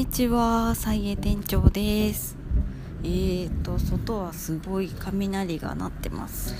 [0.00, 2.34] にちは、菜園店長です。
[3.02, 6.54] えーと、外はすごい雷が鳴ってます。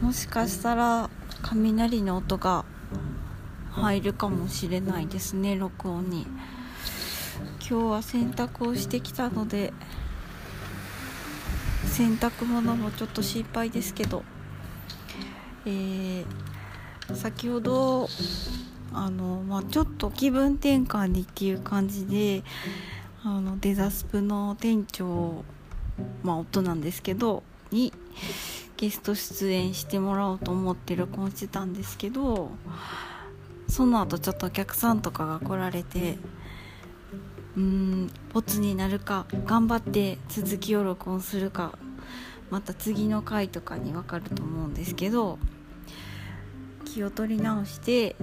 [0.00, 1.10] もしかしたら
[1.42, 2.64] 雷の音が
[3.72, 6.28] 入るかもしれないですね、録音に。
[7.58, 9.72] 今日は洗濯をしてきたので、
[11.86, 14.22] 洗濯物もちょっと心配ですけど、
[15.64, 18.08] えー、先ほど
[18.96, 22.42] あの、まあ、ちょっと気分転換にっていう感じで
[23.22, 25.44] あのデザスプの店長、
[26.22, 27.92] まあ、夫なんですけどに
[28.78, 32.50] ゲスト出演してもらおうと思って録音してたんですけど
[33.68, 36.16] その後ちょっとお客さんとかが来られて
[37.56, 41.78] うーんボツになるか頑張って続きを録音するか
[42.50, 45.38] また次の回とかに分かると思うんですけど
[46.84, 48.16] 気を取り直して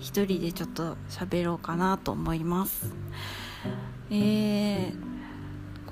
[0.00, 2.94] 一人でちょっと喋ろうかなと思います。
[4.10, 4.92] えー、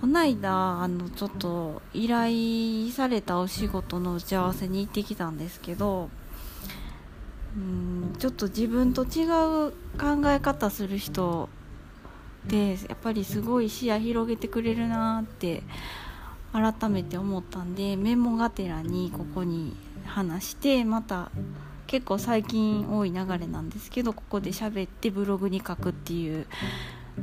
[0.00, 6.10] こないだあのちょっと依頼されたお仕事の打ち合わせに行ってきたんですけど
[7.56, 11.48] うんちょっと自分と違う考え方する人
[12.46, 15.62] でやっぱりすごい視野広げてくれるなって
[16.52, 21.30] 改めて思ったんでメモがてらにここに話してまた
[21.94, 26.44] 結構最近多い流れなんですけどここで喋ってブログに書くっていう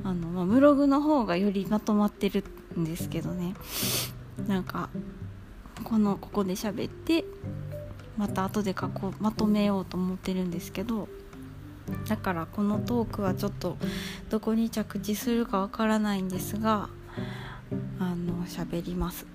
[0.05, 2.45] あの、まあ、ブログの方がよりまとまってる
[2.79, 3.53] んですけどね
[4.47, 4.87] なんか
[5.83, 7.25] このここで喋って
[8.15, 11.09] また後で書こうまとめようと思ってるんですけど
[12.07, 13.75] だからこのトークはちょっと
[14.29, 16.87] どこに着地するかわからないんですが
[17.99, 19.25] あの喋ります。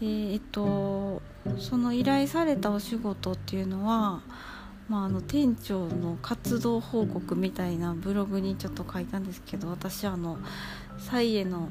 [0.00, 1.22] でえっと
[1.58, 4.20] その依頼されたお仕事っていうのは、
[4.88, 10.38] まあ、あの店長の活動報告みたいなブログにちょっと書いたんですけど私あの
[10.98, 11.70] サイエの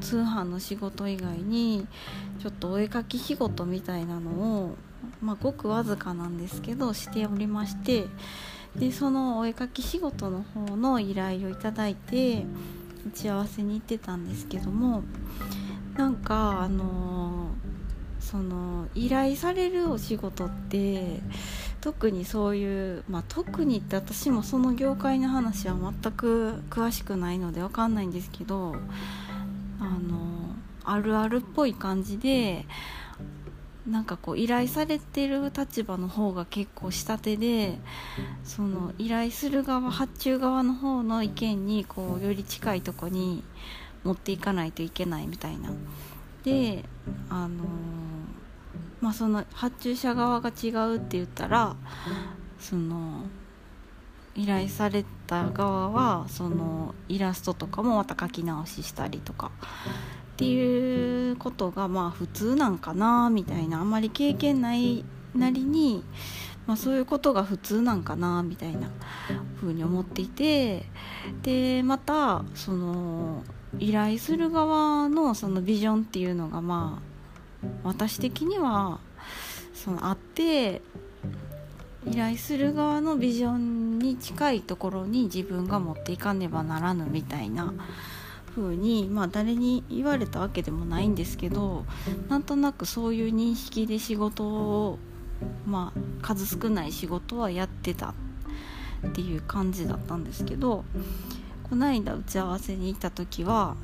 [0.00, 1.86] 通販の仕事以外に
[2.40, 4.76] ちょっとお絵かき仕事みたいなのを、
[5.20, 8.06] まあ、ごくわずかなんですけどしておりまして
[8.76, 12.44] でそのお絵かき仕事の方の依頼をいただいて
[13.06, 15.02] 打ち合わせに行ってたんですけども
[15.96, 17.50] なんかあの
[18.18, 21.20] その依頼されるお仕事って
[21.80, 28.74] 特にそういう、まあ、特にって私もその業界の話は全く詳しくないので分かんないんですけど
[29.78, 32.64] あのあるあるっぽい感じで
[33.86, 37.78] なんかこう依頼されてる立場の方が結構下手で
[38.42, 43.44] その依頼する側発注側の方の意見にこうより近いとこに
[44.04, 45.70] 持っていかないといけないみたいな。
[46.44, 46.84] で
[47.30, 47.64] あの
[49.00, 51.74] まあその発注者側が違うって言ったら
[52.58, 53.22] その
[54.34, 59.50] 依頼された側はそのイラストとかもまた書き直ししたりとか。
[60.34, 63.78] っていうことがまあ普通なんかなみたいな。
[63.78, 66.02] あんまり経験ないなりに、
[66.66, 68.90] まあ、そういうことが普通なんかなみたいな
[69.60, 70.86] 風に思っていて。
[71.42, 73.44] でまたその
[73.78, 77.00] 依頼する側のそのビジョンっていうのがま
[77.62, 79.00] あ私的には
[79.74, 80.80] そのあって
[82.06, 87.72] 依頼する側のビジョンに近いところに自分が持っていかねばならぬみたいな
[88.54, 91.84] 風にまあ誰に言われたわけでもないんですけど
[92.28, 94.98] なんとなくそういう認識で仕事を
[95.66, 98.14] まあ数少ない仕事はやってた
[99.06, 100.84] っていう感じだったんですけど
[101.74, 103.74] この間打ち合わせに行った時は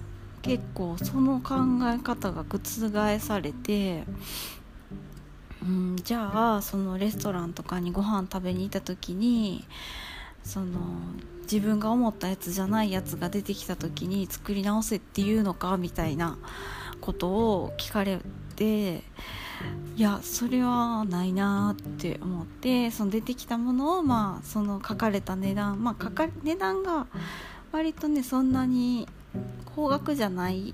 [0.43, 1.57] 結構その考
[1.93, 4.05] え方が覆されて
[5.61, 9.65] うんじゃあそのレストランとかにご飯食べに行った時に
[10.45, 10.79] その
[11.43, 16.39] 自分が思ったやつじゃないやつが出てきた時に作り直せっていうのかみたいな
[17.01, 18.21] ことを聞かれ
[18.55, 19.03] て
[19.97, 27.09] いやそれはないなって思ってその出てきたものをまあその書かれた値段まあかか値段が
[27.73, 29.07] 割とねそんなに
[29.77, 30.73] 高額じゃないっ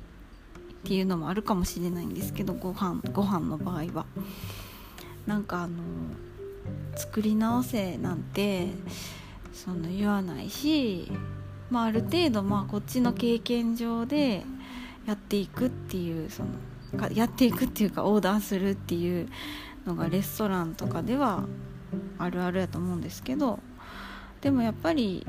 [0.85, 4.07] ていうのもあるかもしれないんですけどご飯ご飯の場合は。
[5.27, 5.79] なんかあの
[6.95, 8.69] 作り直せなんて
[9.53, 11.11] その言わないし、
[11.71, 14.45] まあ、ある程度まあこっちの経験上で
[15.07, 16.51] やっていくっていうその
[17.13, 19.29] やっていくっていうかオーダーするっていう
[19.87, 21.45] のがレストランとかでは
[22.19, 23.59] あるあるやと思うんですけど
[24.41, 25.27] でもやっぱり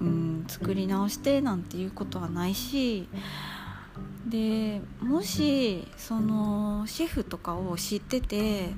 [0.00, 3.08] うん作り直してなんていうことはないし
[4.26, 8.70] でもしそのシェフとかを知ってて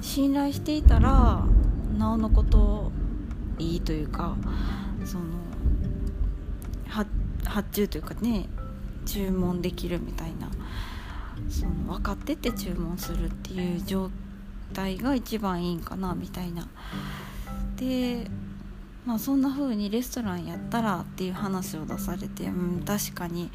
[0.00, 1.44] 信頼していたら
[1.96, 2.92] なおのこと
[3.58, 4.36] いいというか
[5.04, 5.24] その
[7.44, 8.46] 発注というかね
[9.06, 10.50] 注文できるみたいな
[11.48, 14.10] その分かってて注文するっていう状
[14.72, 16.66] 態が一番いいんかなみたいな。
[17.76, 18.30] で
[19.04, 23.50] まあそんな風にレストランやったらっていう話を出されてうん確かに。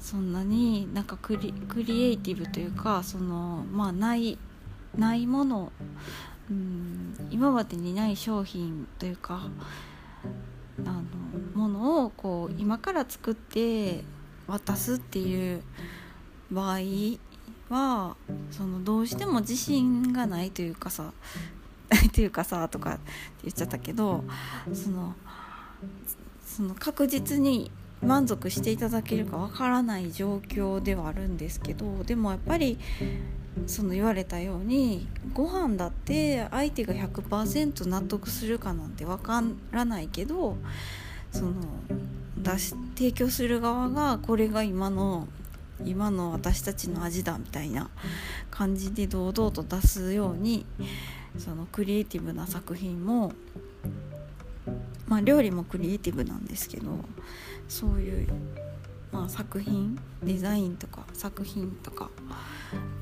[0.00, 1.52] そんなになんかクリ
[2.04, 4.38] エイティブというかそのまあない
[4.96, 5.70] ないもの、
[6.50, 9.50] うん、今までにない商品というか
[10.86, 11.02] あの
[11.54, 14.02] ものをこう今から作って
[14.46, 15.62] 渡すっていう
[16.50, 16.78] 場合
[17.68, 18.16] は
[18.50, 21.12] そのどうしても自信がないというかさ
[21.94, 23.00] っていうかさとかって
[23.44, 24.24] 言っちゃったけど
[24.72, 25.14] その
[26.44, 27.70] その確実に
[28.02, 29.02] 満足していただ。
[29.02, 32.78] けるかわからない状況ではあるんですけどでもやっぱり
[33.66, 35.88] その言われたようにご飯だ。
[35.88, 39.42] って相手が100%納得するかなんてわか
[39.72, 40.56] らないけど
[41.32, 41.54] その
[42.36, 45.26] 出し提供する側がこれが今の
[45.84, 47.38] 今の私たちの味だ。
[47.38, 47.88] みたいな
[48.50, 50.66] 感じで堂々と出すように
[51.38, 53.32] そのクリエイティブな作品も
[55.06, 56.90] まあ料理もクリエイティブなんですけど
[57.68, 58.28] そういう、
[59.12, 62.10] まあ、作品デザインとか作品とか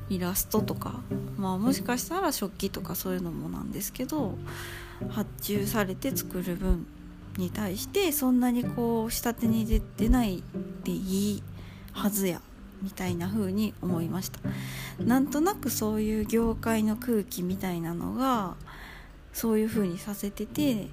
[0.09, 1.01] イラストとか、
[1.37, 4.37] まあ、もしかしたら食器とかそういうのもなんですけど
[5.09, 6.87] 発注されて作る分
[7.37, 10.43] に対してそんなにこう下手に出てない
[10.83, 11.43] でいい
[11.91, 12.41] はずや。
[12.81, 14.39] みたいな風に思いました
[15.03, 18.55] なんとなくそういう業界の空気みたいなのが
[19.33, 20.87] そういう風にさせてて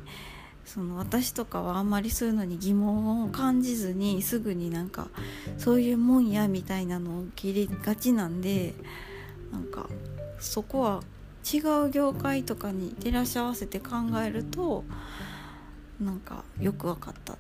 [0.65, 5.09] その私とかはあんまりそういうのに疑問を感じずにすぐになんか
[5.59, 8.75] そういうもんやみたいなのを受け入れがちなんで
[9.53, 9.89] なんか
[10.41, 11.03] そこは
[11.45, 14.85] 違う業界とかに照らし合わせて考えると
[16.01, 17.37] なんかよく分かった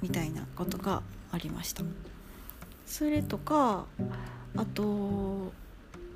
[0.00, 1.02] みたいなことが
[1.32, 1.82] ありました。
[2.88, 3.84] それとか
[4.56, 5.52] あと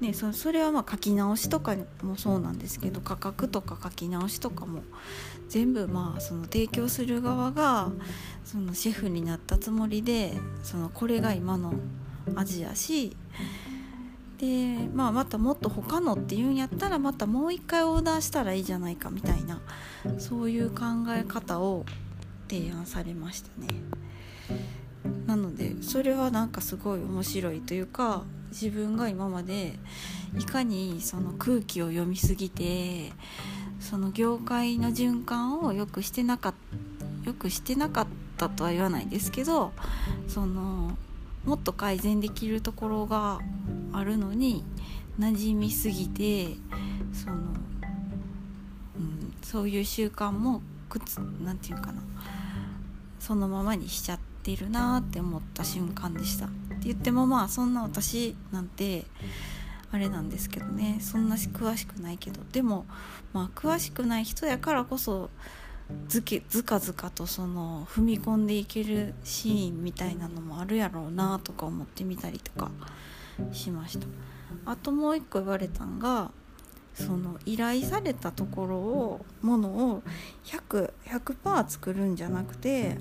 [0.00, 4.82] ねそそれはまあ書き直しとかもそうなんですけど価格とか書き直しとかも
[5.48, 7.92] 全部まあその提供する側が
[8.44, 10.32] そのシェフになったつもりで
[10.62, 11.74] そのこれが今の
[12.34, 13.14] 味やし
[14.38, 19.60] で、まあ、またもっと他のっていうんやったらまたもう一回オーダーしたらいいじゃないかみたいな
[20.18, 21.84] そういう考え方を
[22.48, 23.68] 提案されましたね。
[25.26, 29.78] なのでそれはなんかすごい面白いというか自分が今まで
[30.38, 33.12] いかにその空気を読みすぎて
[33.80, 36.92] その業界の循環をよくしてなかった
[37.28, 38.06] よくしてなかっ
[38.36, 39.72] たとは言わないですけど
[40.28, 40.96] その
[41.44, 43.40] もっと改善できるところが
[43.92, 44.64] あるのに
[45.18, 46.48] 馴染みすぎて
[47.12, 52.02] その、うん、そういう習慣もくつなんていうかな
[53.18, 56.46] そのままにしちゃってるなって思った瞬間でした。
[56.46, 59.04] って言ってもまあそんな私なんて
[59.90, 60.98] あれなんですけどね。
[61.00, 62.40] そんな詳しくないけど。
[62.52, 62.86] でも
[63.32, 65.30] まあ詳しくない人やからこそ
[66.08, 72.70] ずけずかずかとその踏み込んでいけるシーンみたいなのもあるやろうなとか思ってみたりとか
[73.52, 74.06] しました。
[74.64, 76.30] あともう一個言われたんが
[76.94, 80.02] その依頼されたところをものを
[80.44, 82.98] 100%, 100作るんじゃなくて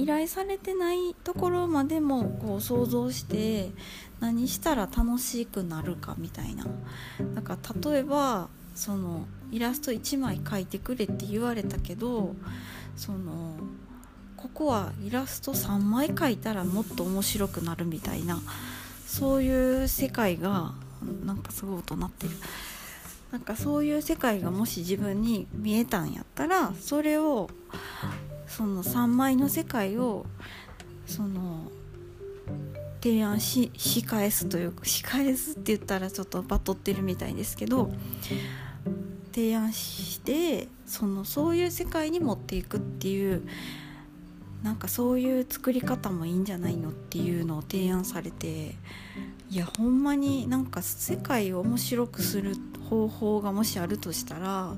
[0.00, 3.70] 依頼されてないところまでもこう想像して
[4.18, 6.66] 何したら楽しくなるかみたいな。
[7.34, 12.34] だから例えばそのイラスト1枚描いてくれって言われたけど
[12.96, 13.56] その
[14.36, 18.40] ここはイラスト3枚描いたらもっと面白くなるみたいな
[19.06, 20.72] そういう世界が
[21.26, 22.32] なんかすごい音鳴ってる
[23.32, 27.50] なんかそういう世界がもし自分に見えたんやったらそれを
[28.56, 30.26] その3枚の世界を
[31.06, 31.70] その
[33.00, 37.92] 提案しし返すというかし返すって言ったらちょっとバトってるみたいですけど
[39.32, 43.42] 提案してそのそういう世界に持っていくっていう
[44.64, 48.74] なんかそういう作り方もいいんじゃないのっていうのを提案されて
[49.48, 52.56] いやほんまになんか世界を面白くする
[52.90, 54.74] 方法がもしあるとしたら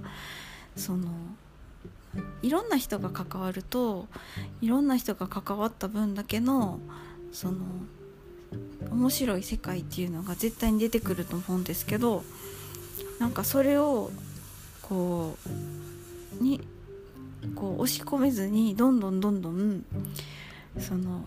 [0.76, 1.08] その
[2.42, 4.08] いろんな人が関わると
[4.60, 6.80] いろんな人が関わった分だけの
[7.32, 7.58] その
[8.90, 12.22] 面白い世界っていうのが絶対に出てくると思うんですけど
[13.18, 14.10] なんかそれを
[14.82, 15.36] こ
[16.40, 16.60] うに
[17.54, 19.84] こう押し込めずにどんどんどんどん
[20.78, 21.24] その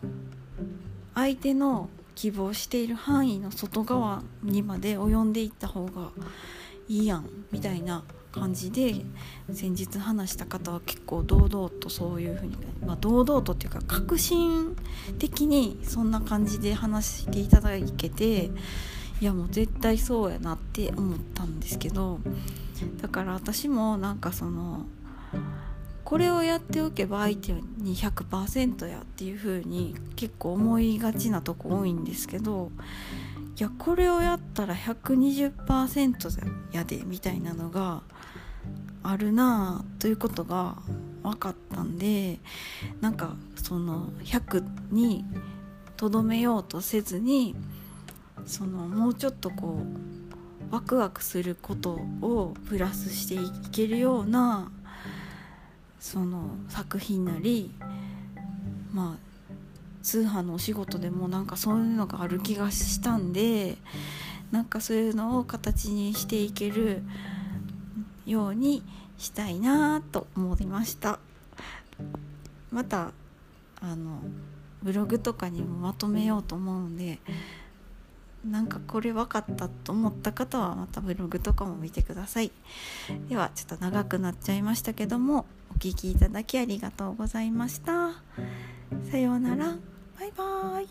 [1.14, 6.12] 相手の希望している範囲の外側にまで及んでいった方が
[6.88, 8.04] いいやんみたいな
[8.36, 8.96] 感じで
[9.54, 14.76] 先日話した方は結構堂々とそういうふうに、まあ、堂々とっていうか革新
[15.18, 18.52] 的にそんな感じで話していただけて
[19.22, 22.20] いやもう絶対そうやなって思ったんですけど
[23.02, 24.86] だから私もなんかその
[26.04, 32.72] これをやっておけば相手に100%やっていう風に結構思いがちなとこ多いんですけど
[33.58, 38.02] いやこれをやったら120%やでみたいなのが
[39.02, 40.76] あるなあということが
[41.24, 42.40] 分かったんで
[43.00, 45.24] なんかその100に
[45.96, 47.56] とどめようとせずに
[48.46, 49.80] そのもうちょっとこ
[50.70, 53.40] うワクワクすることをプラスしてい
[53.72, 54.70] けるような
[56.00, 57.74] その作品なり
[58.92, 59.25] まあ
[60.06, 63.76] 通販のお仕事でもなんかそういうのがある気がしたんで
[64.52, 67.02] なんかそういうのを形にしていける
[68.28, 68.84] ように
[69.18, 71.20] したいなと思いました。
[72.72, 73.14] また
[73.82, 74.22] あの
[74.84, 77.20] ブログとかにもまとめようと思うんで
[78.46, 82.52] なんかこれ分かったと思った方はまたブログとかも見てください。
[83.28, 88.12] ではちょっと長くなっちゃいましたけどもお聴きいただきありがとうございました。
[89.10, 89.95] さようなら。
[90.18, 90.88] バイバーイ。